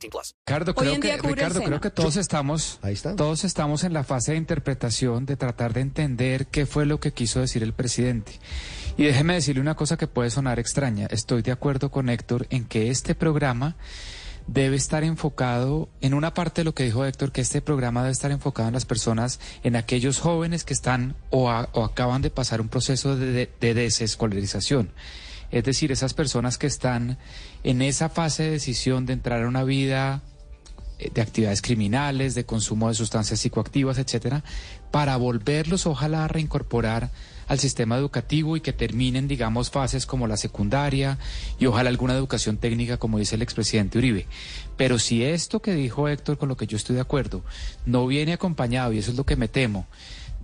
18 0.00 0.10
plus. 0.10 0.34
Ricardo, 0.46 0.74
creo 0.74 0.98
que, 1.00 1.16
Ricardo, 1.18 1.62
creo 1.62 1.80
que 1.80 1.90
todos 1.90 2.16
estamos, 2.16 2.78
Ahí 2.82 2.94
está. 2.94 3.14
todos 3.16 3.44
estamos 3.44 3.84
en 3.84 3.92
la 3.92 4.02
fase 4.04 4.32
de 4.32 4.38
interpretación, 4.38 5.26
de 5.26 5.36
tratar 5.36 5.72
de 5.74 5.80
entender 5.82 6.46
qué 6.46 6.66
fue 6.66 6.86
lo 6.86 7.00
que 7.00 7.12
quiso 7.12 7.40
decir 7.40 7.62
el 7.62 7.72
presidente. 7.74 8.32
Y 8.96 9.04
déjeme 9.04 9.34
decirle 9.34 9.60
una 9.60 9.76
cosa 9.76 9.96
que 9.96 10.06
puede 10.06 10.30
sonar 10.30 10.58
extraña. 10.58 11.06
Estoy 11.10 11.42
de 11.42 11.52
acuerdo 11.52 11.90
con 11.90 12.08
Héctor 12.08 12.46
en 12.50 12.64
que 12.64 12.90
este 12.90 13.14
programa 13.14 13.76
debe 14.46 14.74
estar 14.76 15.04
enfocado 15.04 15.88
en 16.00 16.12
una 16.12 16.34
parte 16.34 16.62
de 16.62 16.64
lo 16.64 16.74
que 16.74 16.82
dijo 16.84 17.04
Héctor, 17.04 17.30
que 17.30 17.40
este 17.40 17.60
programa 17.62 18.00
debe 18.02 18.12
estar 18.12 18.30
enfocado 18.32 18.68
en 18.68 18.74
las 18.74 18.84
personas, 18.86 19.38
en 19.62 19.76
aquellos 19.76 20.18
jóvenes 20.18 20.64
que 20.64 20.72
están 20.72 21.14
o, 21.30 21.50
a- 21.50 21.68
o 21.72 21.84
acaban 21.84 22.20
de 22.20 22.30
pasar 22.30 22.60
un 22.60 22.68
proceso 22.68 23.16
de, 23.16 23.26
de- 23.32 23.50
de 23.60 23.74
desescolarización. 23.74 24.90
Es 25.50 25.64
decir, 25.64 25.92
esas 25.92 26.14
personas 26.14 26.58
que 26.58 26.66
están 26.66 27.18
en 27.64 27.82
esa 27.82 28.08
fase 28.08 28.44
de 28.44 28.50
decisión 28.50 29.06
de 29.06 29.14
entrar 29.14 29.42
a 29.42 29.48
una 29.48 29.64
vida 29.64 30.22
eh, 30.98 31.10
de 31.12 31.22
actividades 31.22 31.62
criminales, 31.62 32.34
de 32.34 32.44
consumo 32.44 32.88
de 32.88 32.94
sustancias 32.94 33.40
psicoactivas, 33.40 33.98
etcétera, 33.98 34.44
para 34.90 35.16
volverlos 35.16 35.86
ojalá 35.86 36.24
a 36.24 36.28
reincorporar 36.28 37.10
al 37.50 37.58
sistema 37.58 37.96
educativo 37.96 38.56
y 38.56 38.60
que 38.60 38.72
terminen, 38.72 39.26
digamos, 39.26 39.70
fases 39.70 40.06
como 40.06 40.28
la 40.28 40.36
secundaria 40.36 41.18
y 41.58 41.66
ojalá 41.66 41.90
alguna 41.90 42.14
educación 42.14 42.58
técnica, 42.58 42.96
como 42.96 43.18
dice 43.18 43.34
el 43.34 43.42
expresidente 43.42 43.98
Uribe. 43.98 44.28
Pero 44.76 45.00
si 45.00 45.24
esto 45.24 45.60
que 45.60 45.74
dijo 45.74 46.06
Héctor, 46.06 46.38
con 46.38 46.48
lo 46.48 46.56
que 46.56 46.68
yo 46.68 46.76
estoy 46.76 46.94
de 46.94 47.02
acuerdo, 47.02 47.42
no 47.86 48.06
viene 48.06 48.34
acompañado, 48.34 48.92
y 48.92 48.98
eso 48.98 49.10
es 49.10 49.16
lo 49.16 49.26
que 49.26 49.34
me 49.34 49.48
temo, 49.48 49.88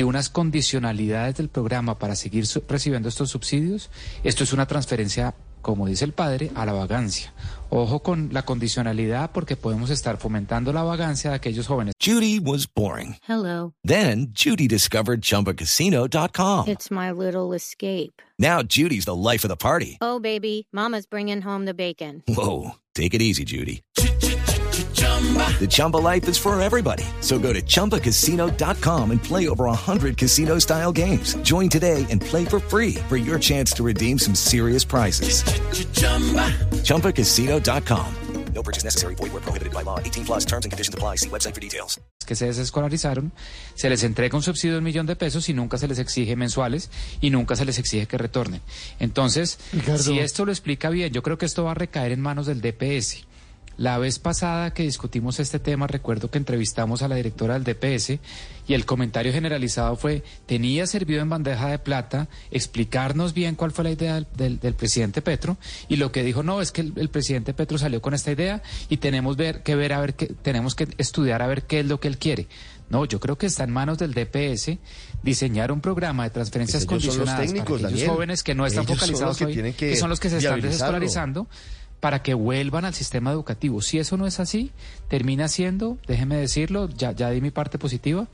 de 0.00 0.04
unas 0.04 0.30
condicionalidades 0.30 1.34
del 1.36 1.50
programa 1.50 1.98
para 1.98 2.16
seguir 2.16 2.46
recibiendo 2.66 3.06
estos 3.06 3.28
subsidios, 3.28 3.90
esto 4.24 4.44
es 4.44 4.54
una 4.54 4.64
transferencia, 4.64 5.34
como 5.60 5.86
dice 5.86 6.06
el 6.06 6.14
padre, 6.14 6.50
a 6.54 6.64
la 6.64 6.72
vagancia. 6.72 7.34
Ojo 7.68 8.02
con 8.02 8.30
la 8.32 8.46
condicionalidad 8.46 9.30
porque 9.30 9.56
podemos 9.56 9.90
estar 9.90 10.16
fomentando 10.16 10.72
la 10.72 10.84
vagancia 10.84 11.28
de 11.28 11.36
aquellos 11.36 11.66
jóvenes. 11.66 11.92
Judy 12.02 12.38
was 12.38 12.66
boring. 12.66 13.16
Hello. 13.28 13.74
Then 13.84 14.32
Judy 14.32 14.66
discovered 14.66 15.20
ChumbaCasino.com. 15.20 16.66
It's 16.68 16.90
my 16.90 17.12
little 17.12 17.54
escape. 17.54 18.22
Now 18.38 18.62
Judy's 18.62 19.04
the 19.04 19.14
life 19.14 19.44
of 19.44 19.50
the 19.50 19.56
party. 19.56 19.98
Oh, 20.00 20.18
baby, 20.18 20.66
Mama's 20.72 21.04
bringing 21.04 21.42
home 21.42 21.66
the 21.66 21.74
bacon. 21.74 22.22
Whoa, 22.26 22.76
take 22.94 23.12
it 23.12 23.20
easy, 23.20 23.44
Judy. 23.44 23.82
The 25.18 25.66
Chumba 25.68 25.98
life 25.98 26.26
is 26.28 26.38
for 26.38 26.58
everybody. 26.60 27.04
So 27.20 27.38
go 27.38 27.52
to 27.52 27.60
ChumbaCasino.com 27.60 29.10
and 29.10 29.22
play 29.22 29.48
over 29.48 29.64
100 29.66 30.16
casino-style 30.16 30.92
games. 30.92 31.34
Join 31.42 31.68
today 31.68 32.06
and 32.08 32.22
play 32.22 32.46
for 32.46 32.60
free 32.60 32.94
for 33.10 33.18
your 33.18 33.38
chance 33.38 33.72
to 33.74 33.82
redeem 33.82 34.18
some 34.18 34.34
serious 34.34 34.84
prizes. 34.84 35.42
ChumbaCasino.com. 36.84 38.14
No 38.54 38.62
purchase 38.62 38.84
necessary. 38.84 39.14
Void 39.14 39.32
were 39.32 39.40
prohibited 39.40 39.72
by 39.72 39.82
law. 39.82 40.00
18 40.00 40.24
plus 40.24 40.44
terms 40.44 40.64
and 40.64 40.72
conditions 40.72 40.94
apply. 40.94 41.16
See 41.16 41.28
website 41.28 41.54
for 41.54 41.60
details. 41.60 42.00
que 42.30 42.36
se 42.36 42.46
desescolarizaron, 42.46 43.32
se 43.74 43.90
les 43.90 44.04
entrega 44.04 44.36
un 44.36 44.42
subsidio 44.44 44.74
de 44.74 44.78
un 44.78 44.84
millón 44.84 45.04
de 45.04 45.16
pesos 45.16 45.48
y 45.48 45.52
nunca 45.52 45.78
se 45.78 45.88
les 45.88 45.98
exige 45.98 46.36
mensuales 46.36 46.88
y 47.20 47.30
nunca 47.30 47.56
se 47.56 47.64
les 47.64 47.80
exige 47.80 48.06
que 48.06 48.18
retornen. 48.18 48.60
Entonces, 49.00 49.58
Ricardo. 49.72 50.00
si 50.00 50.20
esto 50.20 50.44
lo 50.44 50.52
explica 50.52 50.90
bien, 50.90 51.12
yo 51.12 51.24
creo 51.24 51.38
que 51.38 51.46
esto 51.46 51.64
va 51.64 51.72
a 51.72 51.74
recaer 51.74 52.12
en 52.12 52.20
manos 52.20 52.46
del 52.46 52.60
DPS. 52.60 53.26
La 53.76 53.96
vez 53.96 54.18
pasada 54.18 54.74
que 54.74 54.82
discutimos 54.82 55.40
este 55.40 55.58
tema, 55.58 55.86
recuerdo 55.86 56.30
que 56.30 56.36
entrevistamos 56.36 57.00
a 57.00 57.08
la 57.08 57.14
directora 57.14 57.58
del 57.58 57.64
DPS 57.64 58.18
y 58.68 58.74
el 58.74 58.84
comentario 58.84 59.32
generalizado 59.32 59.96
fue, 59.96 60.22
tenía 60.44 60.86
servido 60.86 61.22
en 61.22 61.30
bandeja 61.30 61.68
de 61.68 61.78
plata 61.78 62.28
explicarnos 62.50 63.32
bien 63.32 63.54
cuál 63.54 63.70
fue 63.70 63.84
la 63.84 63.90
idea 63.90 64.14
del, 64.16 64.26
del- 64.36 64.60
del 64.60 64.74
presidente 64.74 65.22
Petro 65.22 65.56
y 65.88 65.96
lo 65.96 66.12
que 66.12 66.22
dijo, 66.22 66.42
no, 66.42 66.60
es 66.60 66.72
que 66.72 66.82
el, 66.82 66.92
el 66.96 67.08
presidente 67.08 67.54
Petro 67.54 67.78
salió 67.78 68.02
con 68.02 68.12
esta 68.12 68.30
idea 68.30 68.62
y 68.90 68.98
tenemos 68.98 69.36
ver, 69.38 69.62
que 69.62 69.74
ver 69.76 69.94
a 69.94 70.00
ver 70.00 70.14
qué, 70.14 70.26
tenemos 70.26 70.74
que 70.74 70.86
estudiar 70.98 71.40
a 71.40 71.46
ver 71.46 71.62
qué 71.62 71.80
es 71.80 71.86
lo 71.86 72.00
que 72.00 72.08
él 72.08 72.18
quiere. 72.18 72.48
No, 72.90 73.06
yo 73.06 73.18
creo 73.18 73.38
que 73.38 73.46
está 73.46 73.64
en 73.64 73.70
manos 73.70 73.96
del 73.96 74.12
DPS 74.12 74.72
diseñar 75.22 75.72
un 75.72 75.80
programa 75.80 76.24
de 76.24 76.30
transferencias 76.30 76.84
Pues 76.84 77.02
son 77.02 77.06
los 77.08 77.16
condicionadas 77.16 77.46
técnicos, 77.46 77.66
para 77.80 77.88
aquellos 77.88 77.92
Daniel. 78.00 78.10
jóvenes 78.10 78.42
que 78.42 78.54
no 78.54 78.66
están 78.66 78.84
los 78.86 78.94
focalizados 78.98 79.38
que 79.38 79.44
hoy, 79.46 79.54
que 79.54 79.72
que 79.72 79.96
son 79.96 80.10
los 80.10 80.20
que 80.20 80.28
se 80.28 80.36
están 80.38 80.60
desescolarizando 80.60 81.48
para 82.00 82.22
que 82.22 82.32
vuelvan 82.34 82.84
al 82.86 82.94
sistema 82.94 83.30
educativo. 83.30 83.82
Si 83.82 83.98
eso 83.98 84.16
no 84.16 84.26
es 84.26 84.40
así, 84.40 84.72
termina 85.08 85.48
siendo, 85.48 85.98
déjeme 86.08 86.36
decirlo, 86.36 86.88
ya, 86.88 87.12
ya 87.12 87.28
di 87.30 87.40
mi 87.42 87.50
parte 87.50 87.78
positiva, 87.78 88.26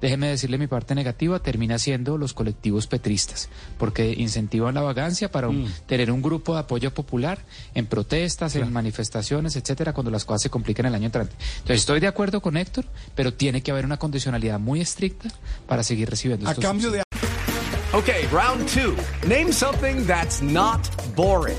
déjeme 0.00 0.26
decirle 0.26 0.58
mi 0.58 0.66
parte 0.66 0.94
negativa, 0.96 1.38
termina 1.38 1.78
siendo 1.78 2.18
los 2.18 2.34
colectivos 2.34 2.88
petristas, 2.88 3.48
porque 3.78 4.12
incentivan 4.18 4.74
la 4.74 4.80
vagancia 4.80 5.30
para 5.30 5.48
un- 5.48 5.62
Mm. 5.62 5.72
tener 5.86 6.10
un 6.10 6.20
grupo 6.20 6.54
de 6.54 6.60
apoyo 6.60 6.92
popular 6.92 7.38
en 7.74 7.86
protestas, 7.86 8.56
en 8.56 8.72
manifestaciones, 8.72 9.54
etcétera, 9.54 9.92
cuando 9.92 10.10
las 10.10 10.24
cosas 10.24 10.42
se 10.42 10.50
complican 10.50 10.86
el 10.86 10.94
año 10.96 11.06
entrante. 11.06 11.34
Entonces 11.58 11.78
estoy 11.78 12.00
de 12.00 12.08
acuerdo 12.08 12.42
con 12.42 12.56
Héctor, 12.56 12.84
pero 13.14 13.32
tiene 13.32 13.62
que 13.62 13.70
haber 13.70 13.84
una 13.84 13.98
condicionalidad 13.98 14.58
muy 14.58 14.80
estricta 14.80 15.28
para 15.68 15.84
seguir 15.84 16.10
recibiendo 16.10 16.48
A 16.48 16.50
estos 16.50 16.64
cambio 16.64 16.90
de 16.90 17.02
Okay, 17.94 18.26
round 18.32 18.66
two. 18.72 18.96
Name 19.28 19.52
something 19.52 20.06
that's 20.06 20.40
not 20.42 20.80
boring. 21.14 21.58